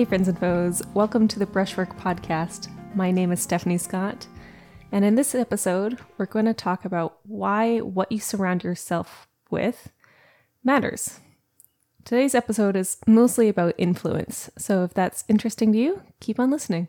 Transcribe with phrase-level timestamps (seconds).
[0.00, 2.70] Hey, friends and foes, welcome to the Brushwork Podcast.
[2.96, 4.26] My name is Stephanie Scott,
[4.90, 9.92] and in this episode, we're going to talk about why what you surround yourself with
[10.64, 11.20] matters.
[12.02, 16.88] Today's episode is mostly about influence, so if that's interesting to you, keep on listening.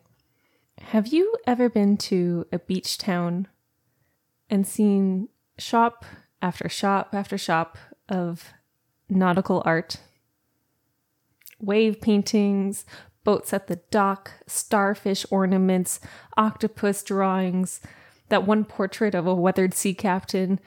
[0.80, 3.50] Have you ever been to a beach town
[4.50, 6.06] and seen shop
[6.42, 8.54] after shop after shop of
[9.10, 9.98] nautical art?
[11.62, 12.86] Wave paintings,
[13.24, 16.00] boats at the dock, starfish ornaments,
[16.38, 17.82] octopus drawings,
[18.30, 20.60] that one portrait of a weathered sea captain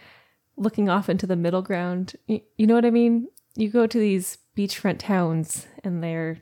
[0.56, 2.14] looking off into the middle ground.
[2.26, 3.28] You, you know what I mean?
[3.56, 6.38] You go to these beachfront towns and they're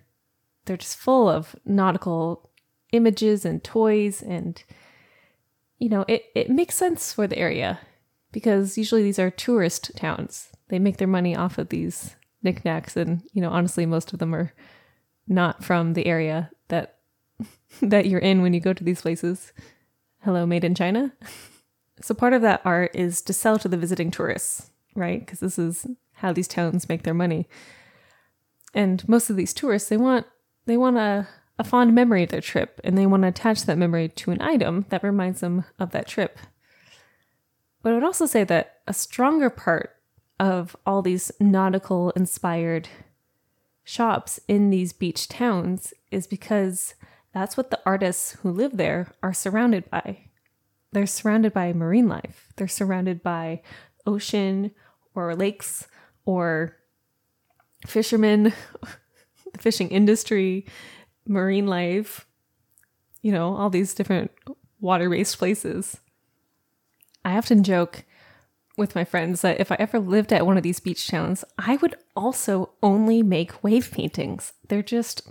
[0.65, 2.51] they're just full of nautical
[2.93, 4.63] images and toys and
[5.79, 7.81] you know, it, it makes sense for the area
[8.31, 10.51] because usually these are tourist towns.
[10.69, 14.35] They make their money off of these knickknacks and you know honestly most of them
[14.35, 14.53] are
[15.29, 16.99] not from the area that
[17.83, 19.53] that you're in when you go to these places.
[20.23, 21.13] Hello made in china.
[22.01, 25.21] So part of that art is to sell to the visiting tourists right?
[25.21, 27.49] Because this is how these towns make their money.
[28.75, 30.27] And most of these tourists they want
[30.67, 33.79] they want a, a fond memory of their trip and they want to attach that
[33.79, 36.39] memory to an item that reminds them of that trip.
[37.83, 39.97] But i would also say that a stronger part
[40.43, 42.89] of all these nautical inspired
[43.85, 46.97] shops in these beach towns is because
[47.33, 50.19] that's what the artists who live there are surrounded by.
[50.91, 53.63] They're surrounded by marine life, they're surrounded by
[54.05, 54.73] ocean
[55.15, 55.87] or lakes
[56.25, 56.77] or
[57.87, 58.53] fishermen,
[59.53, 60.67] the fishing industry,
[61.25, 62.27] marine life,
[63.23, 64.33] you know, all these different
[64.81, 65.99] water based places.
[67.25, 68.05] I often joke
[68.77, 71.77] with my friends that if I ever lived at one of these beach towns, I
[71.77, 74.53] would also only make wave paintings.
[74.69, 75.23] They're just,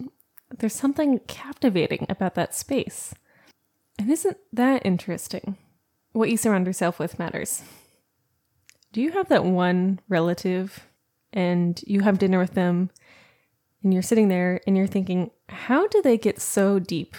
[0.57, 3.13] there's something captivating about that space.
[3.97, 5.57] And isn't that interesting?
[6.13, 7.63] What you surround yourself with matters.
[8.91, 10.88] Do you have that one relative
[11.34, 12.90] and you have dinner with them
[13.84, 17.16] and you're sitting there and you're thinking, how do they get so deep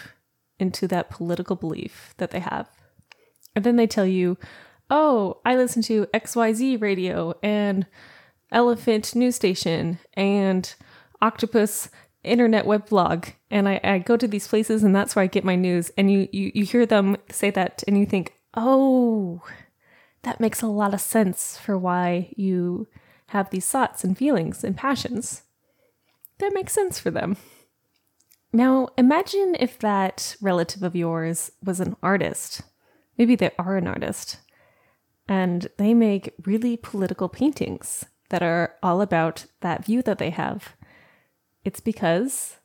[0.58, 2.68] into that political belief that they have?
[3.56, 4.36] And then they tell you,
[4.92, 7.86] oh, I listen to XYZ radio and
[8.52, 10.72] Elephant News Station and
[11.22, 11.88] Octopus
[12.22, 13.28] Internet Web Blog.
[13.50, 15.90] And I, I go to these places and that's where I get my news.
[15.96, 19.40] And you, you, you hear them say that and you think, oh,
[20.24, 22.86] that makes a lot of sense for why you
[23.28, 25.42] have these thoughts and feelings and passions.
[26.38, 27.38] That makes sense for them.
[28.52, 32.60] Now, imagine if that relative of yours was an artist.
[33.16, 34.36] Maybe they are an artist
[35.28, 40.74] and they make really political paintings that are all about that view that they have.
[41.64, 42.56] It's because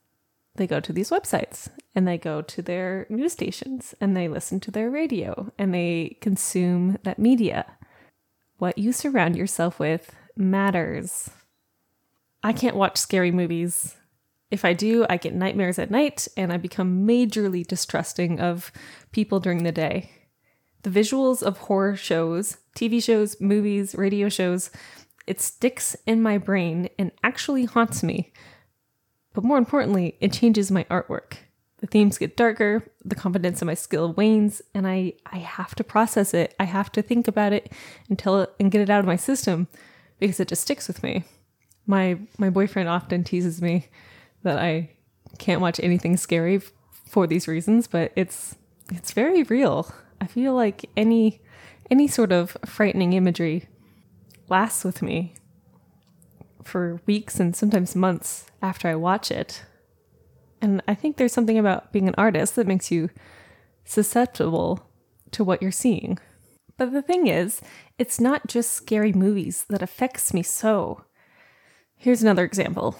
[0.55, 4.59] they go to these websites and they go to their news stations and they listen
[4.61, 7.65] to their radio and they consume that media.
[8.57, 11.29] What you surround yourself with matters.
[12.43, 13.95] I can't watch scary movies.
[14.49, 18.71] If I do, I get nightmares at night and I become majorly distrusting of
[19.11, 20.11] people during the day.
[20.87, 24.71] The visuals of horror shows, TV shows, movies, radio shows,
[25.25, 28.31] it sticks in my brain and actually haunts me.
[29.33, 31.39] But more importantly, it changes my artwork.
[31.79, 35.83] The themes get darker, the confidence in my skill wanes, and I, I have to
[35.83, 36.55] process it.
[36.57, 37.69] I have to think about it
[38.09, 39.67] until it, and get it out of my system
[40.19, 41.25] because it just sticks with me.
[41.85, 43.89] My my boyfriend often teases me
[44.43, 44.91] that I
[45.37, 46.61] can't watch anything scary
[47.09, 48.55] for these reasons, but it's
[48.89, 49.93] it's very real.
[50.21, 51.41] I feel like any
[51.89, 53.67] any sort of frightening imagery
[54.49, 55.33] lasts with me
[56.63, 59.63] for weeks and sometimes months after I watch it.
[60.61, 63.09] And I think there's something about being an artist that makes you
[63.85, 64.89] susceptible
[65.31, 66.19] to what you're seeing.
[66.77, 67.61] But the thing is,
[67.97, 71.05] it's not just scary movies that affects me so.
[71.95, 72.97] Here's another example.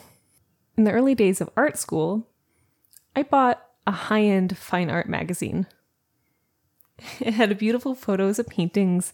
[0.77, 2.27] In the early days of art school,
[3.15, 5.67] I bought a high-end fine art magazine
[7.19, 9.13] It had beautiful photos of paintings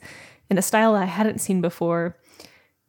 [0.49, 2.17] in a style I hadn't seen before.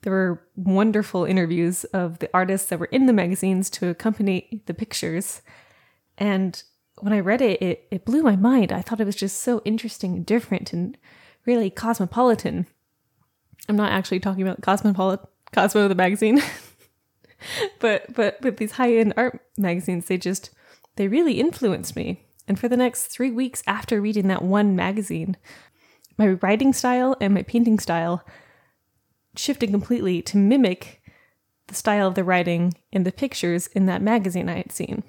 [0.03, 4.75] There were wonderful interviews of the artists that were in the magazines to accompany the
[4.75, 5.41] pictures.
[6.19, 6.63] And
[6.99, 8.71] when I read it, it, it blew my mind.
[8.71, 10.97] I thought it was just so interesting and different and
[11.47, 12.67] really cosmopolitan.
[13.69, 16.43] I'm not actually talking about Cosmopolit- Cosmo the magazine.
[17.79, 20.51] but but with these high-end art magazines, they just
[20.97, 22.27] they really influenced me.
[22.47, 25.37] And for the next three weeks after reading that one magazine,
[26.19, 28.25] my writing style and my painting style
[29.37, 31.01] shifted completely to mimic
[31.67, 35.03] the style of the writing in the pictures in that magazine I had seen.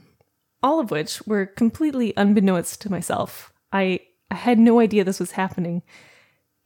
[0.64, 3.54] all of which were completely unbeknownst to myself.
[3.72, 4.00] I,
[4.32, 5.84] I had no idea this was happening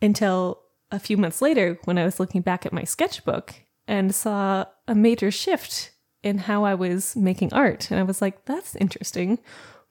[0.01, 3.55] until a few months later when I was looking back at my sketchbook
[3.89, 5.91] and saw a major shift
[6.23, 7.91] in how I was making art.
[7.91, 9.39] And I was like, that's interesting.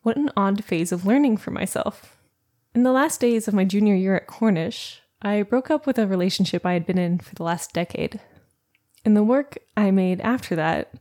[0.09, 2.17] What an odd phase of learning for myself.
[2.75, 6.07] In the last days of my junior year at Cornish, I broke up with a
[6.07, 8.19] relationship I had been in for the last decade.
[9.05, 10.95] And the work I made after that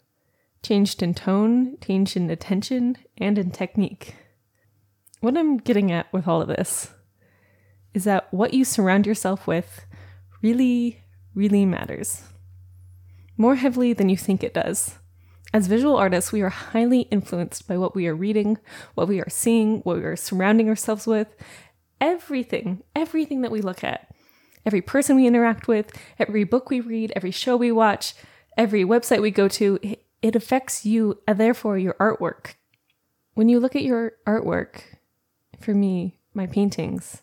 [0.62, 4.14] changed in tone, changed in attention, and in technique.
[5.22, 6.90] What I'm getting at with all of this
[7.94, 9.86] is that what you surround yourself with
[10.42, 11.02] really,
[11.34, 12.24] really matters.
[13.38, 14.96] More heavily than you think it does.
[15.54, 18.58] As visual artists, we are highly influenced by what we are reading,
[18.96, 21.28] what we are seeing, what we are surrounding ourselves with.
[22.02, 24.14] Everything, everything that we look at,
[24.66, 28.14] every person we interact with, every book we read, every show we watch,
[28.58, 29.80] every website we go to,
[30.22, 32.56] it affects you and therefore your artwork.
[33.34, 34.82] When you look at your artwork,
[35.60, 37.22] for me, my paintings,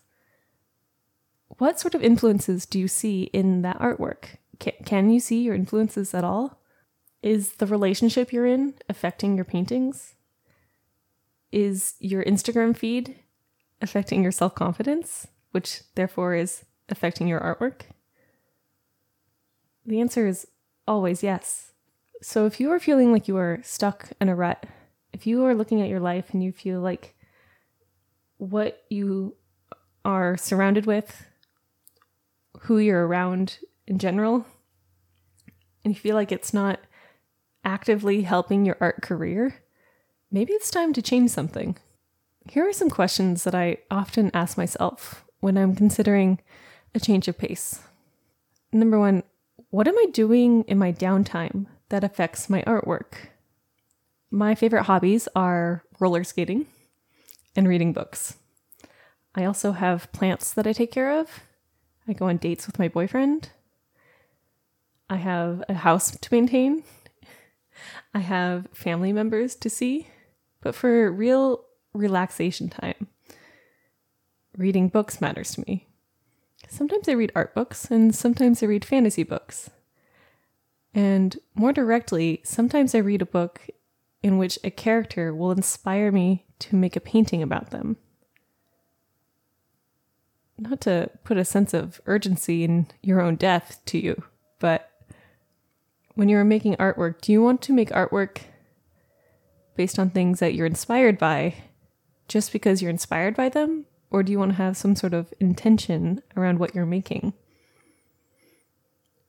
[1.57, 4.37] what sort of influences do you see in that artwork?
[4.59, 6.61] Can, can you see your influences at all?
[7.25, 10.13] Is the relationship you're in affecting your paintings?
[11.51, 13.17] Is your Instagram feed
[13.81, 17.81] affecting your self confidence, which therefore is affecting your artwork?
[19.87, 20.45] The answer is
[20.87, 21.71] always yes.
[22.21, 24.63] So if you are feeling like you are stuck in a rut,
[25.11, 27.15] if you are looking at your life and you feel like
[28.37, 29.35] what you
[30.03, 31.25] are surrounded with,
[32.59, 33.57] who you're around
[33.87, 34.45] in general,
[35.83, 36.79] and you feel like it's not
[37.65, 39.55] actively helping your art career,
[40.31, 41.75] maybe it's time to change something.
[42.47, 46.39] Here are some questions that I often ask myself when I'm considering
[46.93, 47.81] a change of pace.
[48.71, 49.23] Number one,
[49.71, 53.15] what am I doing in my downtime that affects my artwork?
[54.29, 56.67] My favorite hobbies are roller skating
[57.55, 58.37] and reading books.
[59.33, 61.41] I also have plants that I take care of.
[62.07, 63.49] I go on dates with my boyfriend.
[65.09, 66.83] I have a house to maintain
[68.13, 70.07] I have family members to see,
[70.61, 73.07] but for real relaxation time,
[74.57, 75.87] reading books matters to me.
[76.67, 79.69] Sometimes I read art books and sometimes I read fantasy books.
[80.93, 83.61] And more directly, sometimes I read a book
[84.23, 87.97] in which a character will inspire me to make a painting about them.
[90.57, 94.23] Not to put a sense of urgency in your own death to you,
[94.59, 94.89] but
[96.15, 98.39] when you're making artwork, do you want to make artwork
[99.75, 101.55] based on things that you're inspired by
[102.27, 103.85] just because you're inspired by them?
[104.09, 107.33] Or do you want to have some sort of intention around what you're making?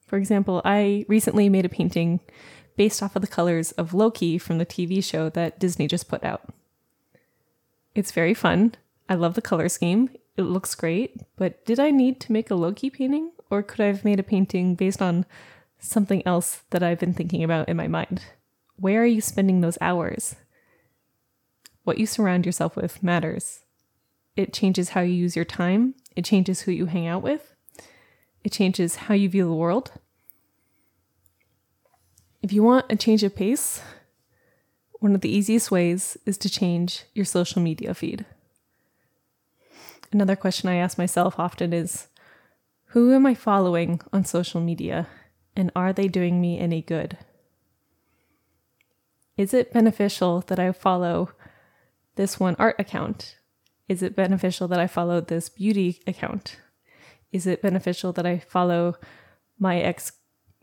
[0.07, 2.21] For example, I recently made a painting
[2.77, 6.23] based off of the colors of Loki from the TV show that Disney just put
[6.23, 6.55] out.
[7.95, 8.75] It's very fun.
[9.09, 10.11] I love the color scheme.
[10.37, 13.33] It looks great, but did I need to make a Loki painting?
[13.51, 15.25] Or could I have made a painting based on
[15.79, 18.25] something else that I've been thinking about in my mind.
[18.77, 20.37] Where are you spending those hours?
[21.85, 23.61] What you surround yourself with matters.
[24.37, 27.55] It changes how you use your time, it changes who you hang out with,
[28.45, 29.93] it changes how you view the world.
[32.43, 33.81] If you want a change of pace,
[35.01, 38.25] one of the easiest ways is to change your social media feed.
[40.13, 42.09] Another question I ask myself often is
[42.89, 45.09] Who am I following on social media
[45.57, 47.17] and are they doing me any good?
[49.37, 51.31] Is it beneficial that I follow
[52.17, 53.37] this one art account?
[53.89, 56.57] Is it beneficial that I follow this beauty account?
[57.33, 58.97] Is it beneficial that I follow
[59.59, 60.13] my ex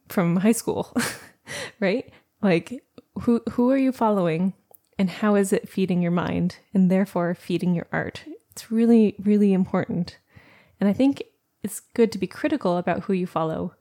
[0.09, 0.95] from high school?
[1.79, 2.11] right?
[2.41, 2.83] Like
[3.21, 4.53] who who are you following
[4.97, 8.23] and how is it feeding your mind and therefore feeding your art?
[8.51, 10.17] It's really really important.
[10.79, 11.23] And I think
[11.61, 13.75] it's good to be critical about who you follow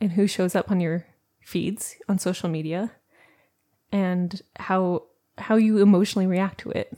[0.00, 1.06] and who shows up on your
[1.40, 2.92] feeds on social media
[3.92, 5.04] and how
[5.38, 6.96] how you emotionally react to it.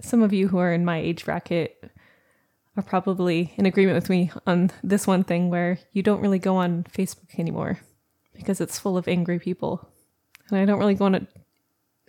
[0.00, 1.90] Some of you who are in my age bracket
[2.76, 6.56] are probably in agreement with me on this one thing where you don't really go
[6.56, 7.80] on Facebook anymore
[8.34, 9.88] because it's full of angry people.
[10.48, 11.26] And I don't really go on it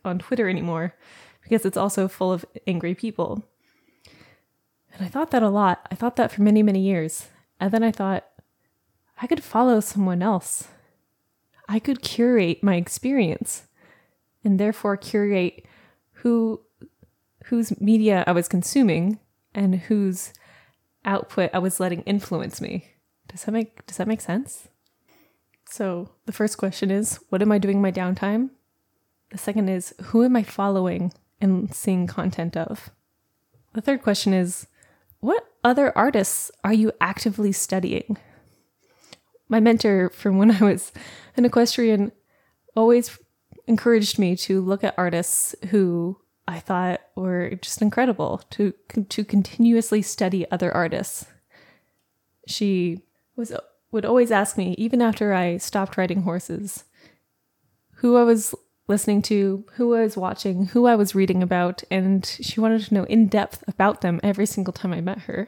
[0.06, 0.94] on Twitter anymore
[1.42, 3.44] because it's also full of angry people.
[4.94, 5.88] And I thought that a lot.
[5.92, 7.28] I thought that for many, many years.
[7.60, 8.26] And then I thought,
[9.22, 10.68] I could follow someone else.
[11.68, 13.68] I could curate my experience
[14.44, 15.66] and therefore curate
[16.14, 16.62] who
[17.46, 19.20] whose media I was consuming
[19.54, 20.34] and whose
[21.06, 22.86] output I was letting influence me.
[23.28, 24.68] Does that make does that make sense?
[25.70, 28.50] So, the first question is, what am I doing my downtime?
[29.30, 32.90] The second is who am I following and seeing content of?
[33.74, 34.66] The third question is
[35.20, 38.18] what other artists are you actively studying?
[39.48, 40.92] My mentor from when I was
[41.36, 42.12] an equestrian
[42.76, 43.18] always
[43.68, 48.74] encouraged me to look at artists who I thought were just incredible to
[49.10, 51.26] to continuously study other artists.
[52.48, 53.02] She
[53.36, 53.54] was
[53.92, 56.86] would always ask me even after I stopped riding horses
[57.96, 58.56] who I was
[58.90, 62.94] listening to, who I was watching, who I was reading about, and she wanted to
[62.94, 65.48] know in depth about them every single time I met her.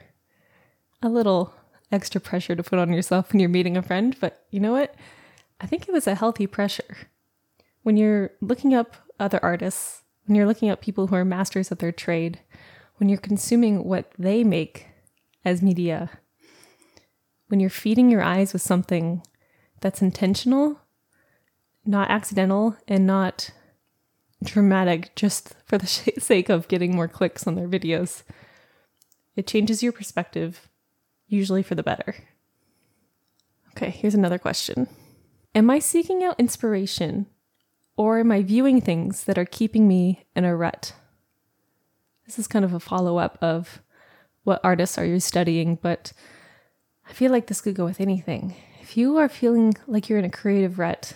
[1.02, 1.54] A little
[1.92, 4.94] extra pressure to put on yourself when you're meeting a friend, but you know what?
[5.60, 7.10] I think it was a healthy pressure.
[7.82, 11.80] When you're looking up other artists, when you're looking up people who are masters of
[11.80, 12.40] their trade,
[12.98, 14.88] when you're consuming what they make
[15.44, 16.12] as media,
[17.48, 19.24] when you're feeding your eyes with something
[19.82, 20.80] that's intentional
[21.86, 23.52] not accidental and not
[24.44, 25.88] dramatic just for the
[26.20, 28.24] sake of getting more clicks on their videos.
[29.36, 30.68] It changes your perspective,
[31.28, 32.16] usually for the better.
[33.72, 34.88] Okay, here's another question
[35.56, 37.28] Am I seeking out inspiration
[37.98, 40.94] or am I viewing things that are keeping me in a rut?
[42.26, 43.82] This is kind of a follow up of
[44.44, 46.14] what artists are you studying, but
[47.08, 48.56] I feel like this could go with anything.
[48.82, 51.14] If you are feeling like you're in a creative rut,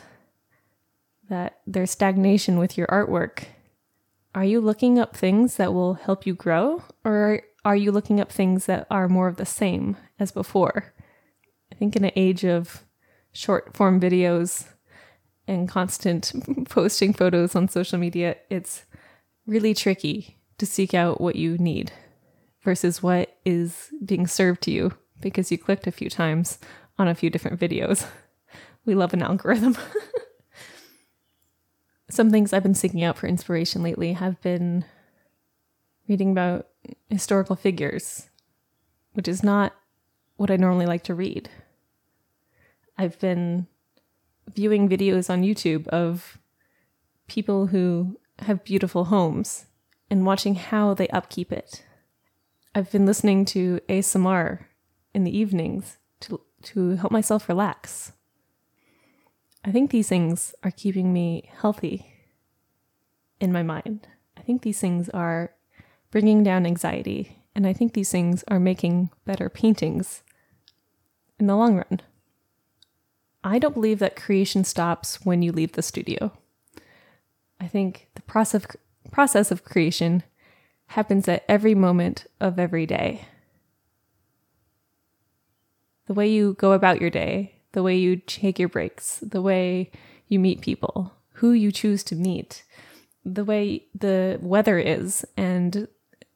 [1.30, 3.46] that there's stagnation with your artwork,
[4.34, 8.32] are you looking up things that will help you grow or are you looking up
[8.32, 10.94] things that are more of the same as before?
[11.72, 12.84] I think in an age of
[13.32, 14.68] short form videos
[15.48, 16.32] and constant
[16.70, 18.86] posting photos on social media, it's
[19.48, 21.92] really tricky to seek out what you need
[22.62, 24.92] versus what is being served to you
[25.22, 26.60] because you clicked a few times
[26.98, 28.06] on a few different videos.
[28.88, 29.76] We love an algorithm.
[32.10, 34.86] some things I've been seeking out for inspiration lately have been
[36.08, 36.68] reading about
[37.10, 38.30] historical figures,
[39.14, 39.74] which is not
[40.38, 41.50] what I normally like to read.
[42.98, 43.68] I've been
[44.54, 46.38] viewing videos on YouTube of
[47.28, 49.66] people who have beautiful homes
[50.10, 51.84] and watching how they upkeep it.
[52.74, 54.66] I've been listening to ASMR
[55.14, 58.12] in the evenings to, to help myself relax.
[59.66, 62.06] I think these things are keeping me healthy
[63.40, 64.08] in my mind.
[64.38, 65.54] I think these things are
[66.12, 70.22] bringing down anxiety, and I think these things are making better paintings
[71.40, 72.02] in the long run.
[73.44, 76.32] I don't believe that creation stops when you leave the studio.
[77.60, 78.68] I think the process
[79.12, 80.22] process of creation
[80.88, 83.26] happens at every moment of every day.
[86.06, 89.92] The way you go about your day, the way you take your breaks, the way
[90.30, 92.64] you meet people, who you choose to meet,
[93.26, 95.90] the way the weather is, and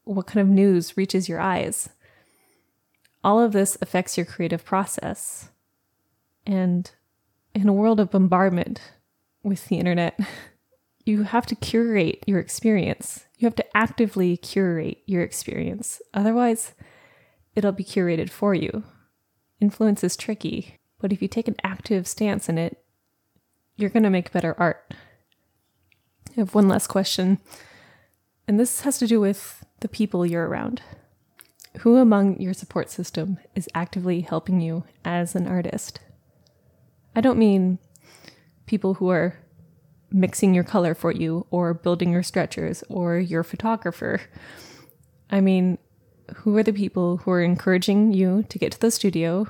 [0.03, 1.87] what kind of news reaches your eyes.
[3.23, 5.49] All of this affects your creative process.
[6.45, 6.91] And
[7.55, 8.81] in a world of bombardment
[9.41, 10.19] with the internet,
[11.05, 13.27] you have to curate your experience.
[13.37, 16.01] You have to actively curate your experience.
[16.13, 16.73] Otherwise,
[17.55, 18.83] it'll be curated for you.
[19.61, 20.78] Influence is tricky.
[20.99, 22.83] But if you take an active stance in it,
[23.77, 24.93] you're going to make better art.
[26.29, 27.39] I have one last question,
[28.47, 30.81] and this has to do with the people you're around.
[31.79, 35.99] Who among your support system is actively helping you as an artist?
[37.15, 37.79] I don't mean
[38.65, 39.37] people who are
[40.11, 44.21] mixing your color for you or building your stretchers or your photographer.
[45.29, 45.77] I mean,
[46.37, 49.47] who are the people who are encouraging you to get to the studio?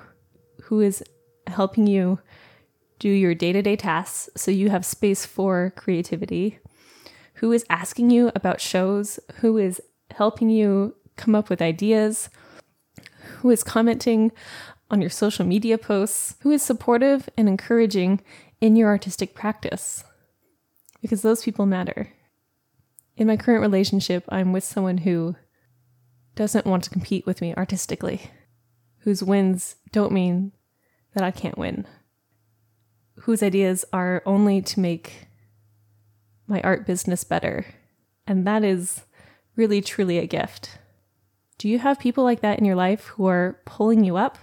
[0.63, 1.03] Who is
[1.49, 2.19] helping you
[2.99, 6.59] do your day to day tasks so you have space for creativity,
[7.35, 12.29] who is asking you about shows, who is helping you come up with ideas,
[13.37, 14.31] who is commenting
[14.91, 18.21] on your social media posts, who is supportive and encouraging
[18.59, 20.03] in your artistic practice.
[21.01, 22.09] Because those people matter.
[23.15, 25.35] In my current relationship, I'm with someone who
[26.35, 28.31] doesn't want to compete with me artistically,
[28.99, 30.51] whose wins don't mean
[31.13, 31.85] that I can't win,
[33.21, 35.27] whose ideas are only to make
[36.47, 37.65] my art business better.
[38.27, 39.03] And that is
[39.55, 40.77] really, truly a gift.
[41.57, 44.37] Do you have people like that in your life who are pulling you up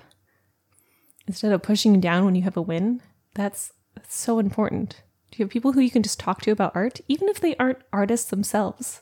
[1.26, 3.00] instead of pushing you down when you have a win?
[3.34, 3.72] That's,
[4.08, 5.02] so important.
[5.30, 7.56] Do you have people who you can just talk to about art, even if they
[7.56, 9.00] aren't artists themselves,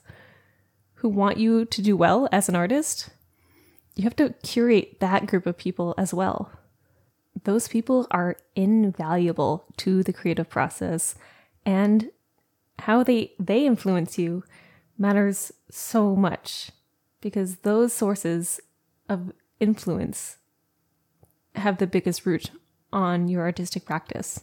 [0.95, 3.11] who want you to do well as an artist?
[3.97, 6.53] You have to curate that group of people as well
[7.45, 11.15] those people are invaluable to the creative process
[11.65, 12.11] and
[12.81, 14.43] how they they influence you
[14.99, 16.71] matters so much
[17.21, 18.61] because those sources
[19.09, 20.39] of influence
[21.55, 22.51] have the biggest root
[22.93, 24.43] on your artistic practice.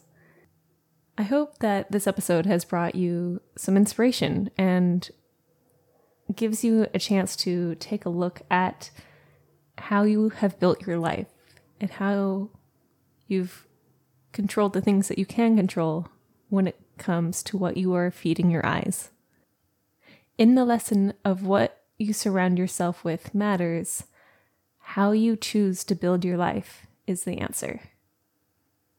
[1.17, 5.09] I hope that this episode has brought you some inspiration and
[6.33, 8.89] gives you a chance to take a look at
[9.77, 11.27] how you have built your life
[11.79, 12.49] and how
[13.31, 13.65] you've
[14.33, 16.07] controlled the things that you can control
[16.49, 19.09] when it comes to what you are feeding your eyes.
[20.37, 24.05] In the lesson of what you surround yourself with matters,
[24.79, 27.81] how you choose to build your life is the answer.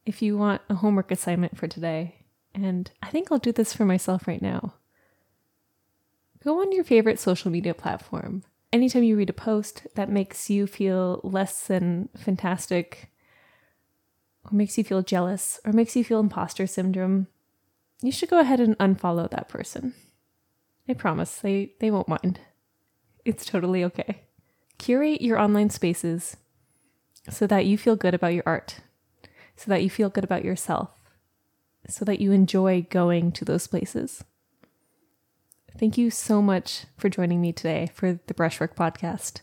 [0.05, 2.15] If you want a homework assignment for today,
[2.53, 4.73] and I think I'll do this for myself right now,
[6.43, 8.43] go on your favorite social media platform.
[8.71, 13.09] Anytime you read a post that makes you feel less than fantastic,
[14.53, 17.27] makes you feel jealous, or makes you feel imposter syndrome,
[18.01, 19.93] you should go ahead and unfollow that person.
[20.87, 22.39] I promise they, they won't mind.
[23.25, 24.23] It's totally okay.
[24.77, 26.35] Curate your online spaces
[27.29, 28.81] so that you feel good about your art,
[29.55, 30.89] so that you feel good about yourself,
[31.87, 34.23] so that you enjoy going to those places.
[35.77, 39.41] Thank you so much for joining me today for the Brushwork Podcast.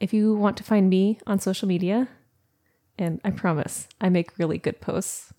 [0.00, 2.08] If you want to find me on social media,
[2.98, 5.32] and I promise I make really good posts,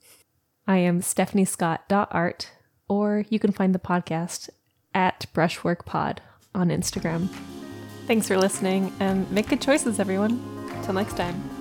[0.68, 2.52] I am stephaniescott.art,
[2.90, 4.50] or you can find the podcast
[4.94, 6.20] at brushworkpod
[6.54, 7.30] on Instagram.
[8.06, 10.42] Thanks for listening and make good choices, everyone.
[10.84, 11.57] Till next time.